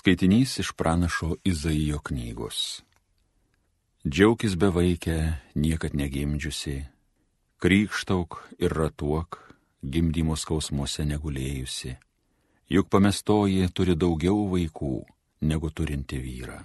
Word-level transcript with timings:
Skaitinys 0.00 0.58
iš 0.58 0.72
pranašo 0.72 1.34
Izaijo 1.44 1.98
knygos. 2.00 2.80
Džiaukis 4.08 4.54
bevaikė, 4.56 5.16
niekad 5.60 5.92
negimdžiusi, 5.92 6.76
krikštauk 7.60 8.38
ir 8.64 8.72
ratuok, 8.72 9.36
gimdymo 9.84 10.38
skausmuose 10.40 11.04
negulėjusi. 11.04 11.92
Juk 12.72 12.88
pamestoji 12.88 13.68
turi 13.76 13.92
daugiau 13.92 14.46
vaikų 14.54 14.94
negu 15.50 15.68
turinti 15.68 16.16
vyrą. 16.16 16.62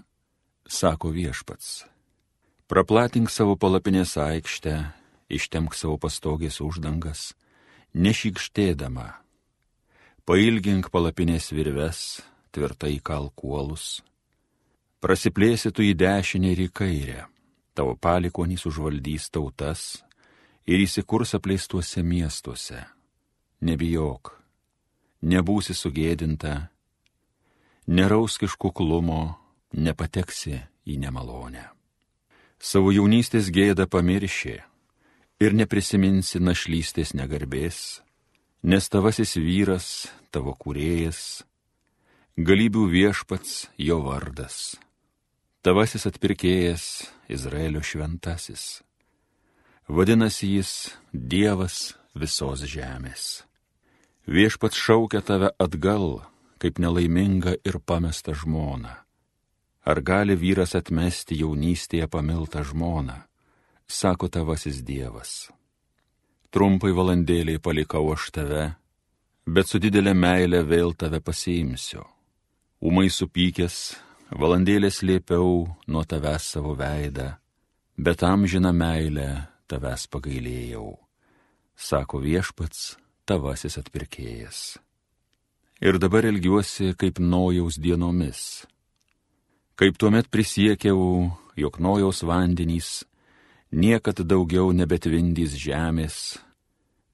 Sako 0.64 1.12
viešpats. 1.12 1.82
Praplatink 2.72 3.28
savo 3.28 3.58
palapinės 3.60 4.16
aikštę, 4.16 4.78
ištemk 5.28 5.76
savo 5.76 5.98
pastogės 6.00 6.62
uždangas, 6.64 7.34
nešykštėdama. 8.00 9.10
Pailgink 10.24 10.88
palapinės 10.96 11.52
virves, 11.52 12.24
tvirtai 12.56 12.98
kalkuolus. 13.04 14.00
Prasiplėsi 15.04 15.70
tu 15.76 15.84
į 15.86 15.94
dešinę 16.00 16.54
ir 16.56 16.64
į 16.66 16.70
kairę, 16.74 17.26
tavo 17.76 17.94
palikonys 18.00 18.66
užvaldys 18.70 19.30
tautas 19.30 19.84
ir 20.66 20.82
įsikurs 20.82 21.36
apleistuose 21.38 22.02
miestuose. 22.02 22.80
Nebijok, 23.66 24.32
nebūsi 25.22 25.76
sugėdinta, 25.78 26.70
nerausk 27.88 28.48
iš 28.48 28.56
kuklumo, 28.58 29.36
nepateksi 29.76 30.62
į 30.86 30.98
nemalonę. 31.02 31.70
Savo 32.58 32.92
jaunystės 32.96 33.52
gėdą 33.54 33.86
pamirši 33.92 34.56
ir 35.44 35.54
neprisiminsi 35.54 36.40
našlystės 36.40 37.14
negarbės, 37.14 38.02
nes 38.64 38.90
tavasis 38.90 39.36
vyras, 39.38 40.08
tavo 40.32 40.56
kūrėjas, 40.58 41.44
galybių 42.36 42.90
viešpats 42.92 43.70
jo 43.80 44.02
vardas. 44.04 44.76
Tavasis 45.64 46.04
atpirkėjas 46.04 47.08
Izraelio 47.32 47.80
šventasis. 47.80 48.84
Vadinasi 49.88 50.50
jis 50.58 50.72
Dievas 51.14 51.96
visos 52.12 52.66
žemės. 52.68 53.46
Viešpats 54.28 54.76
šaukia 54.76 55.22
tave 55.24 55.54
atgal, 55.64 56.26
kaip 56.60 56.76
nelaimingą 56.76 57.56
ir 57.64 57.80
pamestą 57.80 58.36
žmoną. 58.36 58.92
Ar 59.86 60.02
gali 60.02 60.36
vyras 60.36 60.76
atmesti 60.76 61.38
jaunystėje 61.40 62.10
pamiltą 62.12 62.66
žmoną, 62.68 63.16
sako 63.88 64.28
tavasis 64.28 64.82
Dievas. 64.84 65.48
Trumpai 66.52 66.92
valandėliai 66.92 67.64
palikau 67.64 68.12
aš 68.12 68.28
tave, 68.36 68.66
bet 69.48 69.72
su 69.72 69.80
didelė 69.80 70.12
meilė 70.18 70.66
vėl 70.68 70.92
tave 71.00 71.22
pasiimsiu 71.24 72.04
Umai 72.86 73.08
supykęs, 73.10 73.96
valandėlės 74.30 75.00
liepiau 75.02 75.64
nuo 75.90 76.02
tavęs 76.06 76.52
savo 76.54 76.76
veidą, 76.78 77.32
bet 77.98 78.22
amžiną 78.22 78.70
meilę 78.78 79.30
tavęs 79.66 80.04
pagailėjau, 80.14 80.92
sako 81.74 82.20
viešpats 82.22 82.92
tavasis 83.26 83.80
atpirkėjas. 83.82 84.60
Ir 85.82 85.98
dabar 85.98 86.28
elgiuosi 86.30 86.92
kaip 86.94 87.18
nojaus 87.18 87.80
dienomis. 87.82 88.68
Kaip 89.82 89.98
tuomet 89.98 90.30
prisiekiau, 90.30 91.32
jog 91.58 91.82
nojaus 91.82 92.22
vandenys 92.22 93.02
niekad 93.74 94.22
daugiau 94.30 94.70
nebetvindys 94.78 95.58
žemės, 95.58 96.38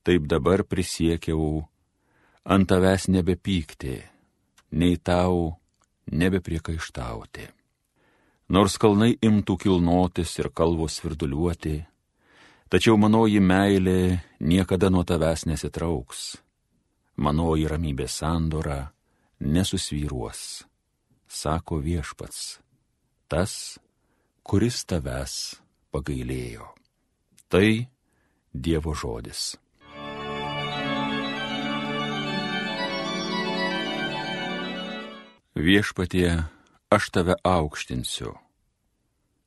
taip 0.03 0.27
dabar 0.27 0.67
prisiekiau 0.67 1.64
ant 2.44 2.67
tavęs 2.67 3.08
nebepykti, 3.08 4.02
nei 4.75 4.99
tau 4.99 5.61
nebepriekaištauti. 6.12 7.48
Nors 8.52 8.76
kalnai 8.78 9.16
imtų 9.23 9.56
kilnotis 9.64 10.34
ir 10.42 10.50
kalvos 10.52 11.00
svirduliuoti, 11.00 11.78
tačiau 12.72 12.98
manoji 13.00 13.40
meilė 13.40 14.20
niekada 14.39 14.89
nuo 14.92 15.05
tavęs 15.08 15.45
nesitrauks. 15.48 16.42
Manoji 17.21 17.67
ramybė 17.71 18.08
sandora 18.11 18.92
nesusvyruos, 19.39 20.66
sako 21.27 21.80
viešpats, 21.83 22.60
tas, 23.32 23.80
kuris 24.44 24.83
tavęs 24.86 25.36
pagailėjo. 25.92 26.67
Tai 27.52 27.67
Dievo 28.52 28.92
žodis. 28.92 29.55
Viešpatie, 35.61 36.42
aš 36.89 37.04
tave 37.14 37.36
aukštinsiu, 37.45 38.32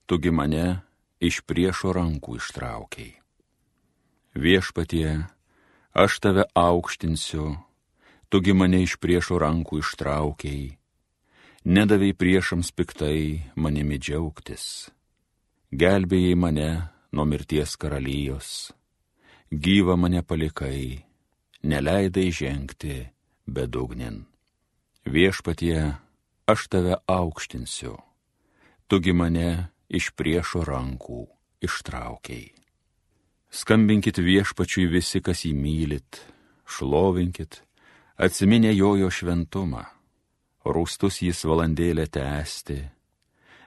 tugi 0.07 0.31
mane 0.31 0.87
iš 1.19 1.41
priešo 1.43 1.91
rankų 1.91 2.37
ištraukiai. 2.39 3.17
Viešpatie, 4.39 5.27
aš 5.91 6.19
tave 6.23 6.45
aukštinsiu, 6.55 7.57
tugi 8.31 8.55
mane 8.55 8.85
iš 8.87 8.95
priešo 9.03 9.41
rankų 9.43 9.81
ištraukiai, 9.83 10.69
nedavai 11.67 12.13
priešams 12.15 12.71
piktai 12.79 13.51
manimi 13.59 13.99
džiaugtis, 13.99 14.69
gelbėjai 15.75 16.39
mane 16.39 16.69
nuo 17.11 17.27
mirties 17.27 17.75
karalijos, 17.75 18.71
gyva 19.51 19.99
mane 19.99 20.23
palikai, 20.23 21.03
neleidai 21.67 22.31
žengti 22.31 23.03
bedugnin. 23.51 24.23
Viešpatie, 25.05 26.04
aš 26.47 26.69
tave 26.69 26.97
aukštinsiu, 27.07 27.97
tugi 28.87 29.13
mane 29.17 29.71
iš 29.89 30.11
priešo 30.17 30.65
rankų 30.69 31.25
ištraukiai. 31.65 32.53
Skambinkit 33.55 34.19
viešpačiui 34.19 34.89
visi, 34.91 35.23
kas 35.25 35.45
jį 35.47 35.55
mylit, 35.57 36.21
šlovinkit, 36.67 37.63
atsiminę 38.19 38.75
jojo 38.75 39.09
šventumą, 39.15 39.85
rūstus 40.67 41.23
jis 41.23 41.45
valandėlę 41.47 42.09
tęsti, 42.13 42.81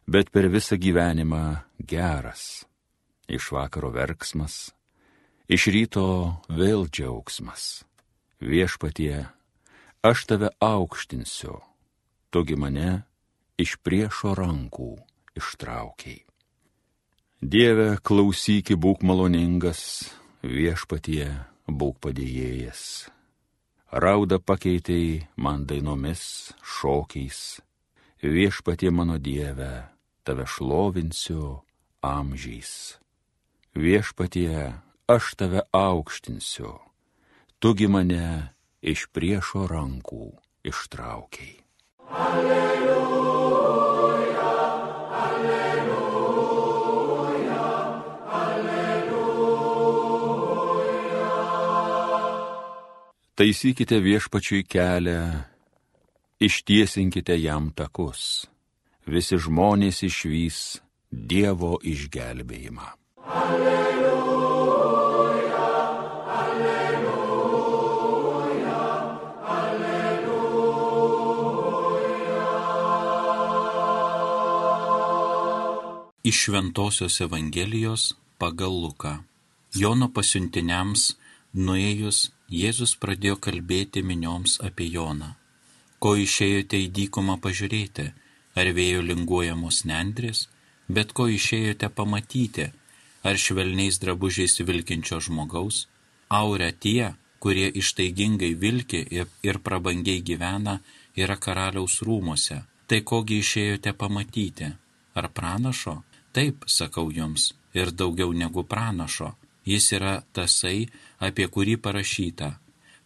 bet 0.05 0.29
per 0.29 0.49
visą 0.51 0.77
gyvenimą 0.77 1.44
geras, 1.79 2.67
iš 3.31 3.49
vakaro 3.55 3.89
verksmas, 3.95 4.75
iš 5.47 5.69
ryto 5.73 6.07
vėl 6.51 6.85
džiaugsmas. 6.91 7.88
Viešpatie, 8.38 9.25
aš 10.05 10.27
tave 10.29 10.51
aukštinsiu, 10.61 11.57
tugi 12.29 12.55
mane 12.59 13.03
iš 13.57 13.77
priešo 13.83 14.35
rankų 14.38 14.93
ištraukiai. 15.38 16.23
Dieve, 17.38 17.97
klausyki, 18.01 18.73
būk 18.73 19.03
maloningas, 19.05 20.09
viešpatie, 20.41 21.29
būk 21.69 21.99
padėjėjas. 22.01 22.81
Rauda 23.93 24.39
pakeitėjai 24.41 25.27
man 25.38 25.67
dainomis, 25.69 26.51
šokiais, 26.59 27.61
viešpatie 28.25 28.89
mano 28.91 29.19
Dieve, 29.21 29.85
tave 30.25 30.47
šlovinsiu 30.49 31.61
amžiais. 32.03 32.97
Viešpatie, 33.77 34.73
aš 35.07 35.38
tave 35.38 35.61
aukštinsiu, 35.71 36.73
tugi 37.61 37.88
mane 37.88 38.57
iš 38.81 39.07
priešo 39.13 39.69
rankų 39.69 40.33
ištraukiai. 40.65 41.66
Taisykite 53.38 54.00
viešpačiui 54.01 54.63
kelią, 54.66 55.19
ištiesinkite 56.41 57.35
jam 57.38 57.69
takus, 57.69 58.47
visi 59.06 59.38
žmonės 59.38 60.01
išvys 60.07 60.81
Dievo 61.12 61.77
išgelbėjimą. 61.83 62.89
Alleluja. 63.27 63.96
Iš 76.27 76.38
Šventojios 76.44 77.21
Evangelijos 77.21 78.13
pagal 78.38 78.74
Luką. 78.83 79.13
Jono 79.81 80.07
pasiuntiniams 80.15 81.03
nuėjus 81.65 82.18
Jėzus 82.62 82.94
pradėjo 83.03 83.38
kalbėti 83.45 84.01
minioms 84.09 84.57
apie 84.68 84.89
Joną. 84.95 85.29
Ko 86.03 86.12
išėjote 86.19 86.81
į 86.83 86.89
dykumą 86.97 87.38
pažiūrėti, 87.45 88.06
ar 88.59 88.71
vėjo 88.79 89.06
linguojamos 89.09 89.77
nendrės, 89.91 90.41
bet 90.89 91.13
ko 91.19 91.29
išėjote 91.31 91.88
pamatyti, 92.00 92.65
ar 93.23 93.39
švelniais 93.44 94.01
drabužiais 94.03 94.59
vilkinčio 94.71 95.21
žmogaus, 95.30 95.85
aurę 96.41 96.73
tie, 96.88 97.13
kurie 97.39 97.69
ištaigingai 97.83 98.51
vilki 98.65 99.06
ir 99.47 99.62
prabangiai 99.69 100.25
gyvena, 100.31 100.75
yra 101.15 101.39
karaliaus 101.47 102.01
rūmose. 102.03 102.59
Tai 102.88 103.01
kogi 103.13 103.39
išėjote 103.45 103.95
pamatyti? 104.03 104.73
Ar 105.18 105.31
pranašo? 105.33 105.95
Taip, 106.38 106.68
sakau 106.69 107.07
jums, 107.10 107.56
ir 107.74 107.89
daugiau 107.89 108.30
negu 108.30 108.62
pranašo. 108.72 109.31
Jis 109.66 109.88
yra 109.98 110.12
tasai, 110.38 110.86
apie 111.28 111.48
kurį 111.54 111.80
parašyta. 111.81 112.50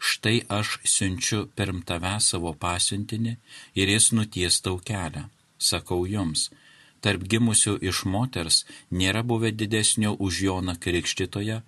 Štai 0.10 0.42
aš 0.58 0.82
siunčiu 0.94 1.40
pirm 1.56 1.80
tave 1.88 2.12
savo 2.20 2.52
pasiuntinį 2.64 3.34
ir 3.80 3.94
jis 3.94 4.10
nuties 4.18 4.60
tau 4.66 4.82
kelią. 4.90 5.24
Sakau 5.70 6.02
jums, 6.14 6.50
tarp 7.00 7.24
gimusių 7.32 7.78
iš 7.90 8.04
moters 8.16 8.60
nėra 9.00 9.24
buvę 9.24 9.54
didesnio 9.62 10.12
už 10.28 10.44
Joną 10.48 10.76
Krikštitoje, 10.84 11.62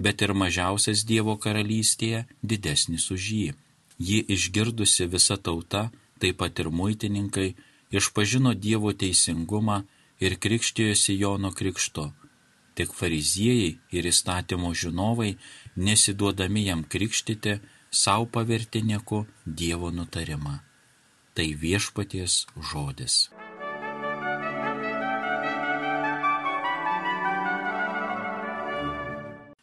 bet 0.00 0.24
ir 0.24 0.32
mažiausias 0.32 1.04
Dievo 1.04 1.36
karalystėje 1.44 2.24
didesnis 2.40 3.10
už 3.12 3.30
jį. 3.36 3.48
Jį 4.08 4.24
išgirdusi 4.38 5.10
visa 5.12 5.36
tauta, 5.36 5.90
taip 6.18 6.40
pat 6.40 6.64
ir 6.64 6.72
muitininkai, 6.80 7.50
išpažino 7.92 8.56
Dievo 8.56 8.96
teisingumą 8.96 9.82
ir 10.20 10.36
krikštijosi 10.38 11.18
Jono 11.18 11.50
krikšto. 11.52 12.12
Tik 12.74 12.92
fariziejai 12.94 13.78
ir 13.96 14.06
įstatymo 14.12 14.72
žinovai, 14.74 15.34
nesiduodami 15.76 16.66
jam 16.68 16.84
krikštyti, 16.84 17.58
savo 17.90 18.26
paverti 18.26 18.82
nieku 18.82 19.26
Dievo 19.44 19.90
nutarimą. 19.90 20.60
Tai 21.34 21.48
viešpaties 21.62 22.46
žodis. 22.70 23.30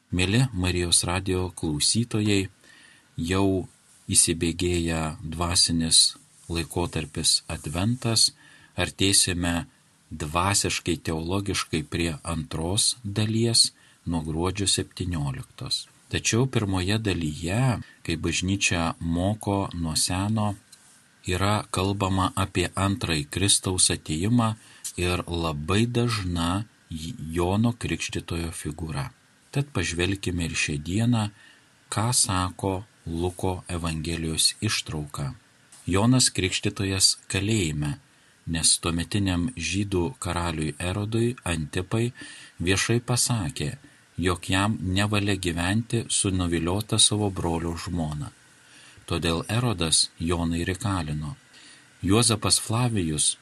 Mėly 0.07 0.45
Marijos 0.56 1.03
radio 1.03 1.50
klausytojai, 1.51 2.48
jau 3.19 3.68
įsibėgėja 4.07 5.18
dvasinis 5.21 6.15
laikotarpis 6.48 7.42
Adventas, 7.51 8.31
artėsime 8.80 9.68
dvasiškai 10.09 10.98
teologiškai 10.98 11.83
prie 11.83 12.15
antros 12.24 12.95
dalies 13.04 13.71
nuo 14.06 14.21
gruodžio 14.21 14.68
17. 14.68 15.88
Tačiau 16.07 16.48
pirmoje 16.48 16.98
dalyje, 17.04 17.80
kai 18.04 18.15
bažnyčia 18.15 18.94
moko 19.00 19.68
nuo 19.74 19.95
seno, 19.95 20.56
yra 21.27 21.65
kalbama 21.71 22.31
apie 22.36 22.69
antrąjį 22.75 23.27
Kristaus 23.27 23.89
ateimą 23.92 24.54
ir 24.95 25.24
labai 25.27 25.83
dažna 25.86 26.63
Jono 27.36 27.74
Krikštitojo 27.75 28.53
figūra. 28.56 29.10
Tad 29.51 29.68
pažvelkime 29.75 30.48
ir 30.48 30.56
šią 30.56 30.77
dieną, 30.88 31.27
ką 31.92 32.07
sako 32.15 32.86
Luko 33.06 33.63
Evangelijos 33.68 34.53
ištrauka. 34.63 35.33
Jonas 35.88 36.30
Krikštytojas 36.36 37.18
kalėjime, 37.31 37.98
nes 38.47 38.77
tuometiniam 38.83 39.47
žydų 39.69 40.03
karaliui 40.23 40.75
Erodui 40.79 41.35
Antipai 41.44 42.11
viešai 42.63 42.99
pasakė, 43.09 43.71
jog 44.17 44.49
jam 44.49 44.77
nevalia 44.81 45.35
gyventi 45.35 46.05
su 46.09 46.31
nuviliota 46.31 46.99
savo 46.99 47.29
brolio 47.29 47.75
žmona. 47.77 48.31
Todėl 49.07 49.44
Erodas 49.47 50.09
Jonai 50.19 50.63
rekalino. 50.67 51.35
Juozapas 52.03 52.59
Flavijus, 52.59 53.38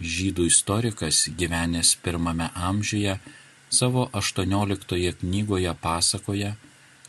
žydų 0.00 0.46
istorikas 0.48 1.28
gyvenęs 1.36 1.96
pirmame 2.04 2.50
amžiuje, 2.54 3.18
savo 3.70 4.08
18 4.12 5.14
knygoje 5.20 5.74
pasakoja, 5.80 6.54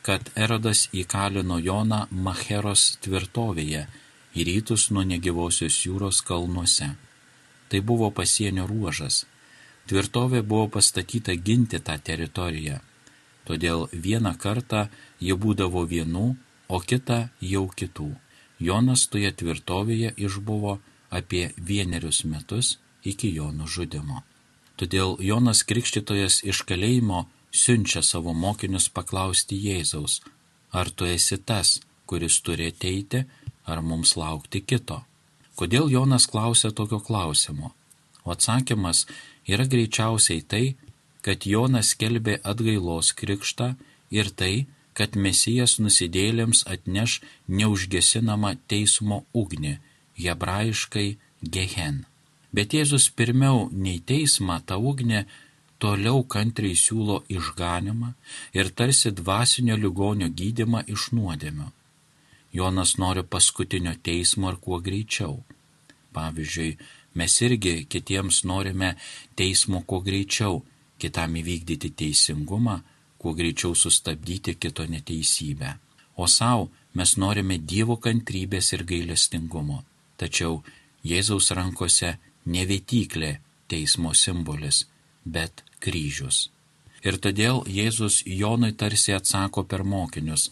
kad 0.02 0.32
Erodas 0.36 0.88
įkalino 0.94 1.60
Joną 1.62 2.08
Macheros 2.10 2.98
tvirtovėje 3.06 3.86
į 4.34 4.46
rytus 4.48 4.90
nuo 4.92 5.04
negyvosios 5.06 5.78
jūros 5.86 6.22
kalnuose. 6.26 6.90
Tai 7.72 7.80
buvo 7.88 8.10
pasienio 8.12 8.66
ruožas. 8.68 9.24
Tvirtovė 9.88 10.42
buvo 10.44 10.68
pastatyta 10.76 11.36
ginti 11.40 11.80
tą 11.80 11.96
teritoriją. 12.08 12.82
Todėl 13.48 13.88
vieną 13.92 14.36
kartą 14.38 14.90
jie 15.24 15.36
būdavo 15.44 15.86
vienų, 15.88 16.26
o 16.68 16.80
kitą 16.80 17.20
jau 17.42 17.66
kitų. 17.80 18.12
Jonas 18.60 19.08
toje 19.12 19.32
tvirtovėje 19.40 20.14
išbuvo 20.28 20.78
apie 21.10 21.52
vienerius 21.58 22.24
metus 22.24 22.78
iki 23.04 23.32
jo 23.36 23.50
nužudimo. 23.52 24.22
Todėl 24.78 25.18
Jonas 25.20 25.64
Krikštytojas 25.68 26.42
iš 26.48 26.64
kalėjimo 26.70 27.26
siunčia 27.52 28.02
savo 28.06 28.34
mokinius 28.34 28.88
paklausti 28.90 29.58
Jėzaus, 29.66 30.22
ar 30.72 30.90
tu 30.90 31.06
esi 31.06 31.38
tas, 31.38 31.80
kuris 32.06 32.40
turi 32.46 32.70
ateiti, 32.72 33.26
ar 33.66 33.82
mums 33.82 34.16
laukti 34.18 34.62
kito. 34.62 35.02
Kodėl 35.62 35.92
Jonas 35.94 36.26
klausia 36.26 36.72
tokio 36.74 36.98
klausimo? 37.06 37.68
O 38.26 38.32
atsakymas 38.34 39.04
yra 39.46 39.68
greičiausiai 39.70 40.42
tai, 40.42 40.64
kad 41.22 41.46
Jonas 41.46 41.92
kelbė 42.02 42.40
atgailos 42.52 43.12
krikštą 43.20 43.68
ir 44.10 44.32
tai, 44.40 44.66
kad 44.98 45.14
Mesijas 45.14 45.76
nusidėlėms 45.78 46.64
atneš 46.76 47.20
neužgesinamą 47.60 48.56
teismo 48.74 49.20
ugnį, 49.38 49.76
hebrajiškai 50.24 51.06
gehen. 51.58 52.00
Bet 52.50 52.74
Jėzus 52.74 53.06
pirmiau 53.14 53.68
nei 53.72 54.02
teismą 54.02 54.58
tą 54.66 54.80
ugnę 54.82 55.28
toliau 55.78 56.24
kantriai 56.26 56.74
siūlo 56.86 57.20
išganimą 57.38 58.10
ir 58.58 58.74
tarsi 58.82 59.14
dvasinio 59.22 59.78
ligonio 59.86 60.32
gydimą 60.42 60.82
iš 60.96 61.12
nuodėmio. 61.14 61.70
Jonas 62.54 62.98
nori 62.98 63.24
paskutinio 63.24 63.94
teismo 64.04 64.50
ir 64.52 64.58
kuo 64.64 64.80
greičiau. 64.80 65.38
Pavyzdžiui, 66.14 66.78
mes 67.16 67.42
irgi 67.42 67.76
kitiems 67.92 68.44
norime 68.44 68.96
teismo 69.36 69.84
kuo 69.88 70.02
greičiau, 70.02 70.62
kitam 71.00 71.36
įvykdyti 71.42 71.94
teisingumą, 72.02 72.82
kuo 73.18 73.34
greičiau 73.34 73.76
sustabdyti 73.76 74.56
kito 74.56 74.86
neteisybę. 74.86 75.78
O 76.18 76.28
savo 76.28 76.70
mes 76.94 77.16
norime 77.18 77.58
Dievo 77.58 77.96
kantrybės 77.98 78.74
ir 78.76 78.84
gailestingumo. 78.92 79.84
Tačiau 80.18 80.62
Jėzaus 81.08 81.52
rankose 81.58 82.18
ne 82.46 82.66
vėtyklė 82.70 83.32
teismo 83.72 84.14
simbolis, 84.14 84.86
bet 85.26 85.64
kryžius. 85.80 86.50
Ir 87.02 87.18
todėl 87.18 87.64
Jėzus 87.66 88.22
Jonui 88.28 88.74
tarsi 88.78 89.16
atsako 89.16 89.64
per 89.66 89.84
mokinius, 89.84 90.52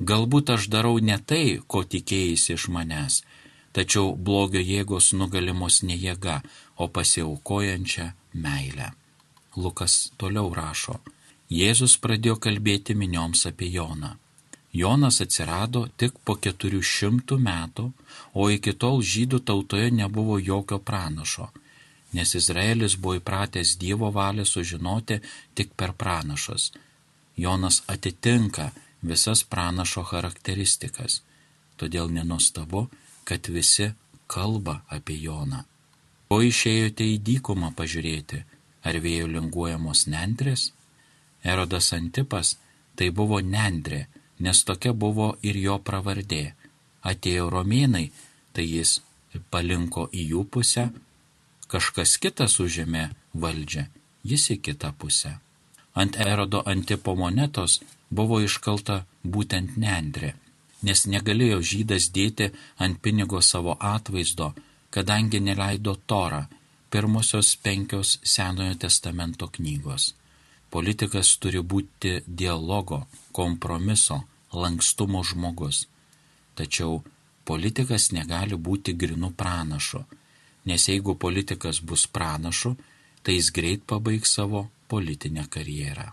galbūt 0.00 0.50
aš 0.56 0.68
darau 0.68 0.98
ne 0.98 1.18
tai, 1.18 1.60
ko 1.66 1.84
tikėjai 1.84 2.36
iš 2.54 2.68
manęs, 2.68 3.22
tačiau 3.72 4.14
blogio 4.16 4.60
jėgos 4.60 5.12
nugalimos 5.12 5.82
ne 5.82 5.96
jėga, 5.96 6.42
o 6.76 6.88
pasiaukojančia 6.88 8.12
meilė. 8.32 8.92
Lukas 9.56 10.12
toliau 10.20 10.52
rašo, 10.52 11.00
Jėzus 11.46 11.94
pradėjo 12.02 12.40
kalbėti 12.42 12.94
minioms 12.98 13.46
apie 13.46 13.68
Joną. 13.70 14.16
Jonas 14.72 15.20
atsirado 15.22 15.86
tik 15.96 16.18
po 16.26 16.34
keturių 16.36 16.80
šimtų 16.82 17.38
metų, 17.38 17.84
o 18.34 18.48
iki 18.50 18.74
tol 18.74 18.98
žydų 19.00 19.40
tautoje 19.46 19.92
nebuvo 19.94 20.40
jokio 20.42 20.78
pranašo, 20.78 21.46
nes 22.12 22.34
Izraelis 22.34 22.96
buvo 22.98 23.16
įpratęs 23.20 23.76
Dievo 23.80 24.10
valią 24.10 24.44
sužinoti 24.44 25.20
tik 25.54 25.72
per 25.78 25.94
pranašus. 25.94 26.72
Jonas 27.36 27.82
atitinka 27.86 28.72
visas 29.02 29.42
pranašo 29.44 30.04
charakteristikas, 30.06 31.22
todėl 31.76 32.10
nenustabu, 32.12 32.86
kad 33.24 33.48
visi 33.48 33.92
kalba 34.26 34.80
apie 34.88 35.18
Joną. 35.22 35.64
O 36.30 36.40
išėjote 36.42 37.06
į 37.06 37.18
dykumą 37.22 37.72
pažiūrėti, 37.78 38.42
ar 38.86 38.98
vėjo 39.02 39.28
linguojamos 39.30 40.06
nendrės? 40.10 40.72
Erodas 41.42 41.92
Antipas 41.94 42.56
tai 42.98 43.10
buvo 43.14 43.38
nendrė, 43.40 44.06
nes 44.42 44.62
tokia 44.66 44.92
buvo 44.92 45.36
ir 45.42 45.58
jo 45.60 45.78
pravardė. 45.78 46.54
Atėjo 47.06 47.50
romėnai, 47.52 48.10
tai 48.52 48.64
jis 48.66 49.00
palinko 49.50 50.08
į 50.10 50.22
jų 50.32 50.42
pusę, 50.50 50.88
kažkas 51.70 52.16
kitas 52.22 52.58
užėmė 52.62 53.10
valdžią, 53.34 53.86
jis 54.26 54.50
į 54.54 54.58
kitą 54.68 54.92
pusę. 54.98 55.36
Ant 55.94 56.18
erodo 56.20 56.62
antipo 56.66 57.14
monetos 57.16 57.78
buvo 58.10 58.40
iškalta 58.40 59.04
būtent 59.24 59.76
nendrė, 59.76 60.34
nes 60.82 61.06
negalėjo 61.06 61.62
žydas 61.62 62.10
dėti 62.14 62.50
ant 62.78 63.00
pinigo 63.02 63.40
savo 63.42 63.76
atvaizdo, 63.80 64.52
kadangi 64.90 65.40
neleido 65.40 65.96
Torą, 66.06 66.46
pirmosios 66.90 67.56
penkios 67.56 68.18
Senojo 68.22 68.74
testamento 68.74 69.48
knygos. 69.48 70.14
Politikas 70.70 71.36
turi 71.38 71.60
būti 71.62 72.20
dialogo, 72.26 73.06
kompromiso, 73.32 74.22
lankstumo 74.52 75.22
žmogus. 75.24 75.86
Tačiau 76.56 77.02
politikas 77.44 78.10
negali 78.12 78.56
būti 78.56 78.94
grinu 78.96 79.30
pranašu, 79.30 80.04
nes 80.66 80.88
jeigu 80.88 81.14
politikas 81.14 81.80
bus 81.80 82.06
pranašu, 82.06 82.74
tai 83.22 83.38
jis 83.38 83.50
greit 83.50 83.86
pabaigs 83.86 84.34
savo 84.38 84.68
politinę 84.88 85.46
karjerą. 85.50 86.12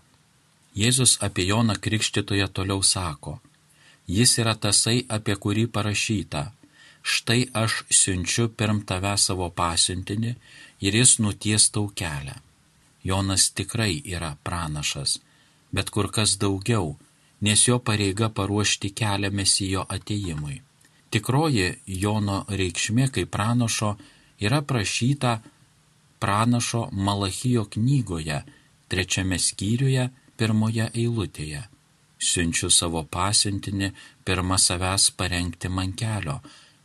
Jėzus 0.74 1.18
apie 1.22 1.46
Joną 1.46 1.76
Krikštytoje 1.78 2.48
toliau 2.50 2.82
sako, 2.82 3.38
jis 4.06 4.38
yra 4.42 4.54
tasai, 4.58 5.04
apie 5.08 5.36
kurį 5.38 5.68
parašyta, 5.70 6.50
štai 7.02 7.46
aš 7.54 7.84
siunčiu 7.90 8.48
pirm 8.58 8.82
tave 8.88 9.14
savo 9.18 9.50
pasiuntinį 9.50 10.32
ir 10.86 10.98
jis 11.00 11.18
nuties 11.22 11.70
tau 11.70 11.86
kelią. 12.00 12.34
Jonas 13.04 13.50
tikrai 13.54 14.00
yra 14.16 14.34
pranašas, 14.42 15.20
bet 15.70 15.90
kur 15.94 16.10
kas 16.10 16.38
daugiau, 16.42 16.96
nes 17.44 17.66
jo 17.68 17.78
pareiga 17.78 18.28
paruošti 18.28 18.90
kelią 19.00 19.30
mesijo 19.30 19.84
ateimui. 19.96 20.62
Tikroji 21.12 21.68
Jono 22.02 22.38
reikšmė 22.48 23.10
kaip 23.14 23.30
pranašo 23.30 23.94
yra 24.40 24.62
prašyta 24.66 25.36
pranašo 26.18 26.88
Malachijo 26.92 27.68
knygoje, 27.70 28.40
trečiame 28.88 29.38
skyriuje, 29.38 30.08
pirmoje 30.36 30.88
eilutėje. 30.94 31.62
Siunčiu 32.18 32.70
savo 32.72 33.02
pasiuntinį 33.16 33.90
pirmą 34.24 34.58
savęs 34.58 35.10
parengti 35.18 35.68
man 35.68 35.92
kelio, 35.92 36.38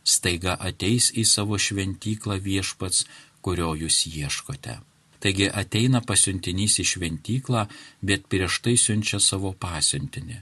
staiga 0.04 0.56
ateis 0.68 1.10
į 1.16 1.24
savo 1.24 1.58
šventyklą 1.58 2.36
viešpats, 2.44 3.06
kurio 3.40 3.72
jūs 3.82 4.04
ieškote. 4.10 4.76
Taigi 5.20 5.48
ateina 5.62 6.00
pasiuntinys 6.00 6.78
į 6.80 6.86
šventyklą, 6.92 7.66
bet 8.00 8.28
prieš 8.32 8.60
tai 8.64 8.76
siunčia 8.80 9.20
savo 9.20 9.52
pasiuntinį. 9.52 10.38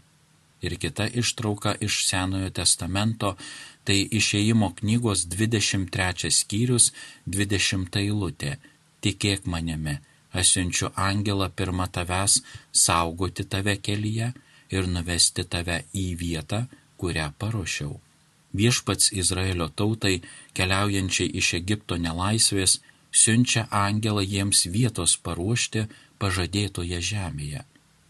Ir 0.63 0.75
kita 0.83 1.07
ištrauka 1.23 1.75
iš 1.87 2.01
Senojo 2.07 2.51
testamento 2.51 3.37
tai 3.87 4.01
išėjimo 4.21 4.73
knygos 4.81 5.27
23 5.31 6.31
skyrius 6.35 6.91
20 7.27 8.01
eilutė 8.03 8.57
tikėk 9.05 9.47
manimi, 9.47 9.99
aš 10.33 10.53
siunčiu 10.53 10.91
angelą 10.97 11.49
pirmą 11.59 11.87
tavęs 11.95 12.43
saugoti 12.73 13.45
tave 13.45 13.77
kelyje 13.77 14.33
ir 14.75 14.89
nuvesti 14.95 15.45
tave 15.45 15.79
į 15.95 16.07
vietą, 16.23 16.67
kurią 17.01 17.31
paruošiau. 17.41 17.95
Viešpats 18.59 19.13
Izraelio 19.13 19.69
tautai, 19.69 20.21
keliaujančiai 20.57 21.33
iš 21.41 21.55
Egipto 21.61 21.97
nelaisvės, 21.97 22.79
siunčia 23.13 23.67
angelą 23.71 24.25
jiems 24.25 24.67
vietos 24.73 25.17
paruošti 25.17 25.87
pažadėtoje 26.21 27.01
žemėje. 27.11 27.65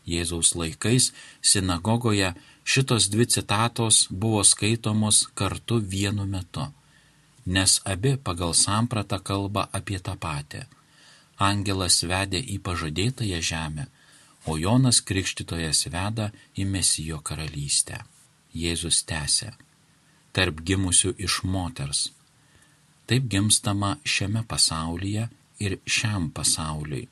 Jėzaus 0.08 0.54
laikais 0.56 1.10
sinagogoje 1.42 2.32
šitos 2.64 3.10
dvi 3.12 3.26
citatos 3.34 4.06
buvo 4.10 4.40
skaitomos 4.44 5.26
kartu 5.34 5.78
vienu 5.94 6.24
metu, 6.26 6.64
nes 7.46 7.78
abi 7.84 8.16
pagal 8.16 8.54
sampratą 8.54 9.20
kalba 9.20 9.68
apie 9.72 10.00
tą 10.00 10.16
patį 10.16 10.64
angelas 11.38 12.02
vedė 12.02 12.40
į 12.42 12.58
pažadėtąją 12.66 13.40
žemę, 13.50 13.86
o 14.46 14.56
Jonas 14.58 15.00
Krikštytojas 15.00 15.86
veda 15.92 16.30
į 16.58 16.66
Mesijo 16.66 17.20
karalystę. 17.22 18.02
Jėzus 18.54 19.04
tęsė- 19.04 19.52
tarp 20.34 20.60
gimusių 20.68 21.14
iš 21.18 21.42
moters. 21.44 22.10
Taip 23.06 23.28
gimstama 23.28 23.98
šiame 24.04 24.42
pasaulyje 24.44 25.28
ir 25.58 25.78
šiam 25.86 26.30
pasauliui. 26.30 27.08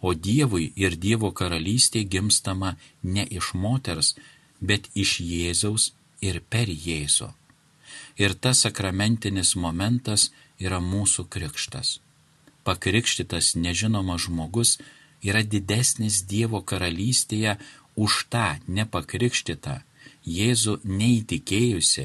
O 0.00 0.14
Dievui 0.14 0.72
ir 0.76 0.96
Dievo 0.96 1.32
karalystė 1.32 2.04
gimstama 2.04 2.76
ne 3.02 3.24
iš 3.24 3.54
moters, 3.54 4.14
bet 4.60 4.90
iš 4.94 5.20
Jėzaus 5.20 5.92
ir 6.20 6.40
per 6.40 6.66
Jėzų. 6.68 7.32
Ir 8.16 8.34
tas 8.34 8.58
sakramentinis 8.64 9.56
momentas 9.56 10.30
yra 10.58 10.78
mūsų 10.80 11.28
krikštas 11.28 12.03
pakrikštytas 12.64 13.54
nežinomas 13.54 14.26
žmogus 14.26 14.78
yra 15.22 15.42
didesnis 15.42 16.22
Dievo 16.28 16.60
karalystėje 16.60 17.56
už 17.96 18.26
tą 18.32 18.48
nepakrikštytą, 18.68 19.80
Jėzų 20.24 20.78
neįtikėjusi 20.88 22.04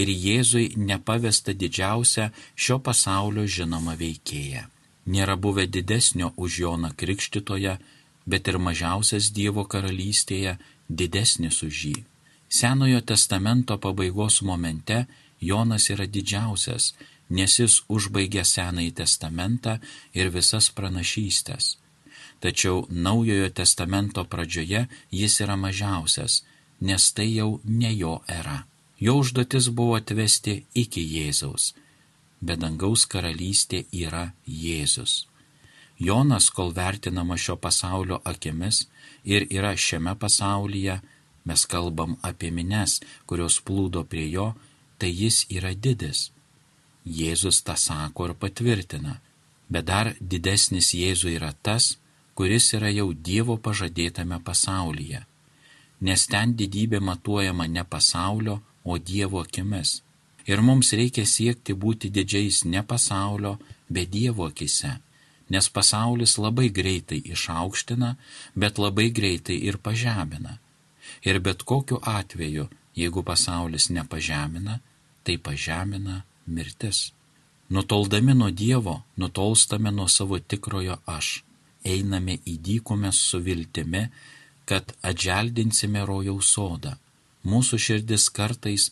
ir 0.00 0.08
Jėzui 0.08 0.66
nepavesta 0.76 1.52
didžiausia 1.52 2.30
šio 2.56 2.78
pasaulio 2.80 3.44
žinoma 3.46 3.96
veikėja. 4.00 4.68
Nėra 5.06 5.36
buvę 5.36 5.66
didesnio 5.66 6.32
už 6.36 6.60
Joną 6.64 6.90
Krikštytoje, 6.96 7.78
bet 8.26 8.48
ir 8.48 8.58
mažiausias 8.58 9.30
Dievo 9.36 9.64
karalystėje 9.64 10.56
didesnis 10.88 11.62
už 11.66 11.84
jį. 11.90 11.98
Senojo 12.48 13.00
testamento 13.00 13.76
pabaigos 13.78 14.40
momente 14.42 15.06
Jonas 15.40 15.88
yra 15.90 16.06
didžiausias, 16.06 16.94
nes 17.30 17.58
jis 17.60 17.80
užbaigė 17.88 18.42
Senąjį 18.44 18.92
testamentą 19.02 19.78
ir 20.14 20.32
visas 20.34 20.68
pranašystės. 20.74 21.76
Tačiau 22.40 22.86
Naujojo 22.90 23.50
testamento 23.54 24.24
pradžioje 24.24 24.86
jis 25.12 25.40
yra 25.44 25.56
mažiausias, 25.56 26.42
nes 26.80 27.12
tai 27.12 27.28
jau 27.34 27.60
ne 27.64 27.92
jo 27.94 28.20
era. 28.26 28.64
Jo 29.00 29.20
užduotis 29.22 29.68
buvo 29.76 29.96
atvesti 29.96 30.64
iki 30.74 31.04
Jėzaus, 31.14 31.74
bet 32.40 32.60
dangaus 32.60 33.06
karalystė 33.06 33.84
yra 33.92 34.32
Jėzus. 34.46 35.26
Jonas, 36.00 36.48
kol 36.50 36.72
vertinama 36.72 37.36
šio 37.36 37.56
pasaulio 37.60 38.20
akimis 38.24 38.86
ir 39.24 39.46
yra 39.52 39.74
šiame 39.76 40.16
pasaulyje, 40.16 41.00
mes 41.44 41.64
kalbam 41.68 42.16
apie 42.24 42.50
mines, 42.50 43.00
kurios 43.26 43.60
plūdo 43.60 44.04
prie 44.08 44.26
jo, 44.32 44.52
tai 44.98 45.12
jis 45.12 45.44
yra 45.52 45.74
didis 45.76 46.30
Jėzus 47.04 47.62
tą 47.64 47.76
sako 47.76 48.28
ir 48.28 48.34
patvirtina, 48.34 49.20
bet 49.68 49.86
dar 49.88 50.12
didesnis 50.20 50.92
Jėzų 50.94 51.34
yra 51.38 51.52
tas, 51.62 51.96
kuris 52.34 52.72
yra 52.76 52.90
jau 52.92 53.12
Dievo 53.12 53.56
pažadėtame 53.56 54.40
pasaulyje, 54.44 55.24
nes 56.00 56.26
ten 56.26 56.54
didybė 56.56 57.00
matuojama 57.00 57.66
ne 57.68 57.84
pasaulio, 57.84 58.60
o 58.84 58.96
Dievo 58.98 59.40
akimis. 59.44 60.00
Ir 60.48 60.62
mums 60.64 60.92
reikia 60.96 61.26
siekti 61.28 61.74
būti 61.76 62.08
didžiais 62.10 62.64
ne 62.64 62.82
pasaulio, 62.82 63.58
bet 63.88 64.10
Dievo 64.10 64.46
akise, 64.48 64.96
nes 65.50 65.68
pasaulis 65.68 66.38
labai 66.38 66.70
greitai 66.70 67.20
išaukština, 67.34 68.16
bet 68.56 68.78
labai 68.78 69.10
greitai 69.10 69.58
ir 69.68 69.76
pažemina. 69.78 70.58
Ir 71.24 71.40
bet 71.44 71.62
kokiu 71.62 72.00
atveju, 72.02 72.68
jeigu 72.96 73.22
pasaulis 73.22 73.90
nepažemina, 73.90 74.80
tai 75.24 75.36
pažemina 75.36 76.22
mirtis. 76.50 77.10
Nutoldami 77.70 78.34
nuo 78.34 78.50
Dievo, 78.50 79.02
nutolstame 79.16 79.90
nuo 79.90 80.08
savo 80.08 80.38
tikrojo 80.38 80.96
aš, 81.06 81.44
einame 81.86 82.34
į 82.52 82.56
dykumę 82.66 83.12
su 83.14 83.38
viltimi, 83.46 84.08
kad 84.66 84.90
atželdinsime 85.06 86.02
rojaus 86.06 86.50
sodą. 86.54 86.96
Mūsų 87.46 87.78
širdis 87.84 88.26
kartais, 88.34 88.90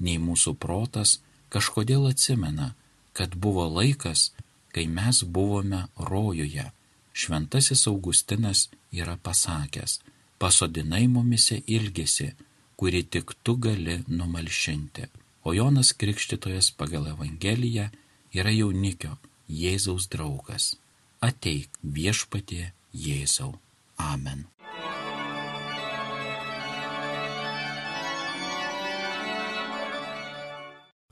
nei 0.00 0.16
mūsų 0.18 0.54
protas, 0.64 1.18
kažkodėl 1.52 2.08
atsimena, 2.10 2.72
kad 3.12 3.36
buvo 3.36 3.66
laikas, 3.68 4.32
kai 4.72 4.86
mes 4.88 5.20
buvome 5.36 5.84
rojuje. 6.10 6.64
Šventasis 7.12 7.84
Augustinas 7.92 8.70
yra 8.90 9.18
pasakęs, 9.20 10.00
pasodinai 10.40 11.04
mumise 11.12 11.60
ilgesi, 11.66 12.32
kuri 12.76 13.04
tik 13.04 13.36
tu 13.44 13.54
gali 13.68 14.00
numalšinti 14.08 15.06
o 15.44 15.52
Jonas 15.52 15.92
Krikštytojas 15.92 16.70
pagal 16.72 17.06
Evangeliją 17.12 17.90
yra 18.32 18.50
jaunikio 18.50 19.18
Jėzaus 19.48 20.08
draugas. 20.08 20.74
Ateik 21.20 21.68
viešpatie 21.84 22.72
Jėzau. 22.92 23.52
Amen. 24.00 24.46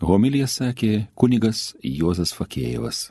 Homilija 0.02 0.48
sakė 0.50 1.06
kunigas 1.14 1.76
Juozas 1.86 2.32
Fakėjevas. 2.34 3.10